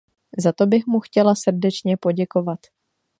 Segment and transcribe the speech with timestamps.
[0.37, 2.59] Za to bych mu chtěla srdečně poděkovat.